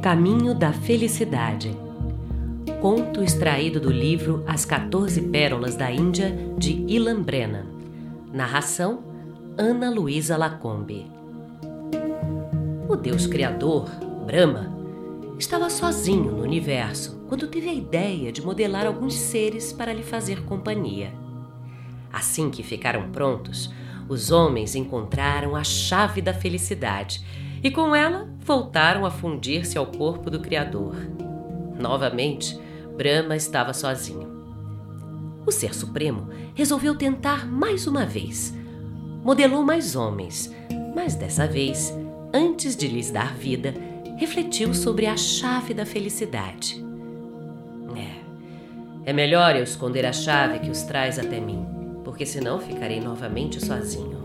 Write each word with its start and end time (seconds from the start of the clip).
caminho 0.00 0.54
da 0.54 0.72
felicidade. 0.72 1.76
Conto 2.80 3.22
extraído 3.22 3.78
do 3.78 3.90
livro 3.90 4.42
As 4.46 4.64
14 4.64 5.20
Pérolas 5.28 5.76
da 5.76 5.92
Índia, 5.92 6.34
de 6.56 6.72
Ilan 6.88 7.20
Brennan. 7.20 7.66
Narração: 8.32 9.04
Ana 9.58 9.90
Luísa 9.90 10.38
Lacombe. 10.38 11.06
O 12.88 12.96
Deus 12.96 13.26
Criador, 13.26 13.90
Brahma, 14.24 14.74
estava 15.38 15.68
sozinho 15.68 16.32
no 16.32 16.42
universo 16.42 17.20
quando 17.28 17.46
teve 17.46 17.68
a 17.68 17.74
ideia 17.74 18.32
de 18.32 18.40
modelar 18.40 18.86
alguns 18.86 19.14
seres 19.14 19.70
para 19.70 19.92
lhe 19.92 20.02
fazer 20.02 20.44
companhia. 20.44 21.12
Assim 22.10 22.48
que 22.48 22.62
ficaram 22.62 23.10
prontos, 23.10 23.70
os 24.08 24.30
homens 24.30 24.74
encontraram 24.74 25.54
a 25.54 25.62
chave 25.62 26.22
da 26.22 26.32
felicidade 26.32 27.22
e 27.62 27.70
com 27.70 27.94
ela 27.94 28.28
voltaram 28.38 29.04
a 29.04 29.10
fundir-se 29.10 29.76
ao 29.76 29.86
corpo 29.86 30.30
do 30.30 30.40
Criador. 30.40 30.94
Novamente, 31.78 32.58
Brahma 32.96 33.36
estava 33.36 33.72
sozinho. 33.72 34.28
O 35.46 35.50
Ser 35.50 35.74
Supremo 35.74 36.28
resolveu 36.54 36.94
tentar 36.94 37.46
mais 37.46 37.86
uma 37.86 38.04
vez. 38.04 38.54
Modelou 39.24 39.62
mais 39.62 39.96
homens, 39.96 40.54
mas 40.94 41.14
dessa 41.14 41.46
vez, 41.46 41.94
antes 42.32 42.76
de 42.76 42.86
lhes 42.88 43.10
dar 43.10 43.34
vida, 43.34 43.74
refletiu 44.16 44.74
sobre 44.74 45.06
a 45.06 45.16
chave 45.16 45.72
da 45.72 45.86
felicidade. 45.86 46.84
É, 47.96 49.10
é 49.10 49.12
melhor 49.12 49.56
eu 49.56 49.62
esconder 49.62 50.04
a 50.04 50.12
chave 50.12 50.58
que 50.58 50.70
os 50.70 50.82
traz 50.82 51.18
até 51.18 51.40
mim, 51.40 51.66
porque 52.04 52.26
senão 52.26 52.60
ficarei 52.60 53.00
novamente 53.00 53.64
sozinho. 53.64 54.19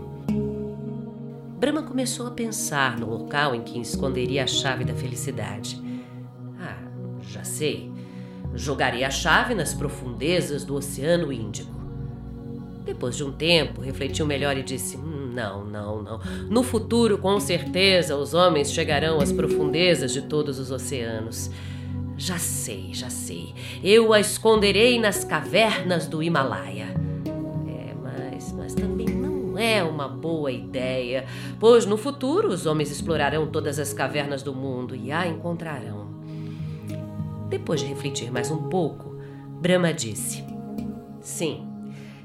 Brahma 1.58 1.82
começou 1.82 2.26
a 2.26 2.30
pensar 2.30 2.98
no 2.98 3.08
local 3.08 3.54
em 3.54 3.62
que 3.62 3.80
esconderia 3.80 4.44
a 4.44 4.46
chave 4.46 4.84
da 4.84 4.94
felicidade. 4.94 5.80
Ah, 6.60 6.76
já 7.22 7.44
sei. 7.44 7.90
Jogaria 8.54 9.06
a 9.06 9.10
chave 9.10 9.54
nas 9.54 9.72
profundezas 9.72 10.64
do 10.66 10.74
Oceano 10.74 11.32
Índico. 11.32 11.74
Depois 12.84 13.16
de 13.16 13.24
um 13.24 13.32
tempo, 13.32 13.80
refletiu 13.80 14.26
melhor 14.26 14.56
e 14.58 14.62
disse: 14.62 14.98
hum, 14.98 15.32
Não, 15.32 15.64
não, 15.64 16.02
não. 16.02 16.20
No 16.50 16.62
futuro, 16.62 17.16
com 17.16 17.40
certeza, 17.40 18.16
os 18.16 18.34
homens 18.34 18.70
chegarão 18.70 19.18
às 19.18 19.32
profundezas 19.32 20.12
de 20.12 20.22
todos 20.22 20.58
os 20.58 20.70
oceanos. 20.70 21.50
Já 22.18 22.38
sei, 22.38 22.90
já 22.92 23.08
sei. 23.08 23.54
Eu 23.82 24.12
a 24.12 24.20
esconderei 24.20 25.00
nas 25.00 25.24
cavernas 25.24 26.06
do 26.06 26.22
Himalaia 26.22 27.05
é 29.58 29.82
uma 29.82 30.08
boa 30.08 30.50
ideia, 30.50 31.26
pois 31.58 31.86
no 31.86 31.96
futuro 31.96 32.48
os 32.48 32.66
homens 32.66 32.90
explorarão 32.90 33.46
todas 33.46 33.78
as 33.78 33.92
cavernas 33.92 34.42
do 34.42 34.54
mundo 34.54 34.94
e 34.94 35.10
a 35.12 35.26
encontrarão. 35.26 36.06
Depois 37.48 37.80
de 37.80 37.86
refletir 37.86 38.30
mais 38.30 38.50
um 38.50 38.68
pouco, 38.68 39.16
Brahma 39.60 39.92
disse: 39.92 40.44
Sim, 41.20 41.66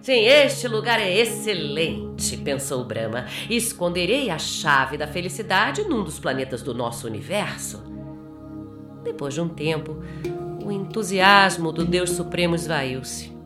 sim, 0.01 0.25
este 0.25 0.67
lugar 0.67 0.99
é 0.99 1.15
excelente, 1.15 2.37
pensou 2.37 2.83
Brahma. 2.83 3.25
Esconderei 3.49 4.29
a 4.29 4.37
chave 4.37 4.97
da 4.97 5.07
felicidade 5.07 5.83
num 5.83 6.03
dos 6.03 6.19
planetas 6.19 6.61
do 6.61 6.73
nosso 6.73 7.07
universo. 7.07 7.83
Depois 9.03 9.33
de 9.33 9.41
um 9.41 9.49
tempo, 9.49 9.97
o 10.63 10.71
entusiasmo 10.71 11.71
do 11.71 11.85
Deus 11.85 12.11
Supremo 12.11 12.55
esvaiu-se. 12.55 13.40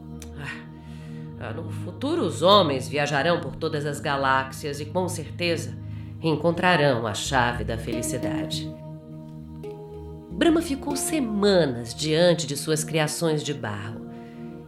Ah, 1.48 1.54
no 1.54 1.70
futuro, 1.70 2.24
os 2.24 2.42
homens 2.42 2.88
viajarão 2.88 3.40
por 3.40 3.56
todas 3.56 3.86
as 3.86 4.00
galáxias 4.00 4.80
e, 4.80 4.86
com 4.86 5.08
certeza, 5.08 5.78
encontrarão 6.20 7.06
a 7.06 7.14
chave 7.14 7.64
da 7.64 7.78
felicidade. 7.78 8.68
Brahma 10.32 10.60
ficou 10.60 10.96
semanas 10.96 11.94
diante 11.94 12.48
de 12.48 12.58
suas 12.58 12.84
criações 12.84 13.44
de 13.44 13.54
barro. 13.54 14.10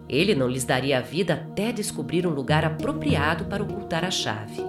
Ele 0.07 0.35
não 0.35 0.47
lhes 0.47 0.65
daria 0.65 0.99
a 0.99 1.01
vida 1.01 1.33
até 1.33 1.71
descobrir 1.71 2.27
um 2.27 2.31
lugar 2.31 2.63
apropriado 2.63 3.45
para 3.45 3.63
ocultar 3.63 4.05
a 4.05 4.11
chave. 4.11 4.63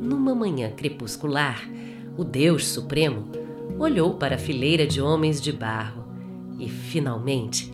Numa 0.00 0.34
manhã 0.34 0.72
crepuscular, 0.72 1.62
o 2.16 2.24
Deus 2.24 2.66
Supremo 2.66 3.30
olhou 3.78 4.14
para 4.14 4.34
a 4.34 4.38
fileira 4.38 4.88
de 4.88 5.00
homens 5.00 5.40
de 5.40 5.52
barro 5.52 6.04
e, 6.58 6.68
finalmente, 6.68 7.71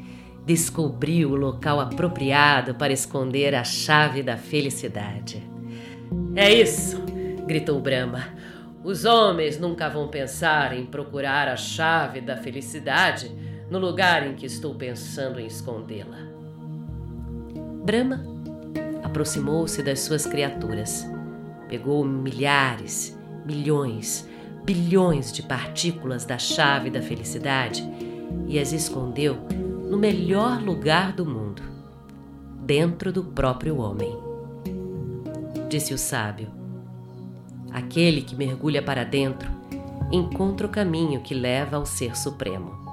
descobriu 0.48 1.32
o 1.32 1.36
local 1.36 1.78
apropriado 1.78 2.74
para 2.74 2.90
esconder 2.90 3.54
a 3.54 3.62
chave 3.62 4.22
da 4.22 4.38
felicidade. 4.38 5.46
É 6.34 6.50
isso! 6.50 7.02
gritou 7.46 7.78
Brahma. 7.82 8.24
Os 8.82 9.04
homens 9.04 9.58
nunca 9.58 9.90
vão 9.90 10.08
pensar 10.08 10.74
em 10.74 10.86
procurar 10.86 11.48
a 11.48 11.56
chave 11.56 12.22
da 12.22 12.34
felicidade 12.34 13.30
no 13.70 13.78
lugar 13.78 14.26
em 14.26 14.34
que 14.34 14.46
estou 14.46 14.74
pensando 14.74 15.38
em 15.38 15.44
escondê-la. 15.44 16.16
Brahma 17.84 18.24
aproximou-se 19.04 19.82
das 19.82 20.00
suas 20.00 20.24
criaturas, 20.24 21.06
pegou 21.68 22.02
milhares, 22.06 23.18
milhões, 23.44 24.26
bilhões 24.64 25.30
de 25.30 25.42
partículas 25.42 26.24
da 26.24 26.38
chave 26.38 26.88
da 26.88 27.02
felicidade 27.02 27.86
e 28.46 28.58
as 28.58 28.72
escondeu 28.72 29.36
no 29.88 29.96
melhor 29.96 30.62
lugar 30.62 31.12
do 31.12 31.24
mundo, 31.24 31.62
dentro 32.60 33.10
do 33.10 33.24
próprio 33.24 33.78
homem. 33.78 34.14
Disse 35.68 35.94
o 35.94 35.98
sábio: 35.98 36.48
Aquele 37.72 38.22
que 38.22 38.36
mergulha 38.36 38.82
para 38.82 39.04
dentro 39.04 39.50
encontra 40.12 40.66
o 40.66 40.70
caminho 40.70 41.20
que 41.20 41.34
leva 41.34 41.76
ao 41.76 41.86
Ser 41.86 42.16
Supremo. 42.16 42.87